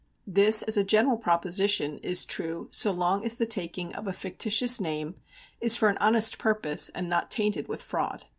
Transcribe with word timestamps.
This 0.25 0.63
as 0.63 0.77
a 0.77 0.83
general 0.83 1.15
proposition 1.15 1.99
is 1.99 2.25
true 2.25 2.69
so 2.71 2.89
long 2.89 3.23
as 3.23 3.35
the 3.35 3.45
taking 3.45 3.93
of 3.93 4.07
a 4.07 4.13
fictitious 4.13 4.81
name 4.81 5.13
is 5.59 5.75
for 5.75 5.89
an 5.89 5.97
honest 5.99 6.39
purpose 6.39 6.89
and 6.95 7.07
not 7.07 7.29
tainted 7.29 7.67
with 7.67 7.83
fraud. 7.83 8.25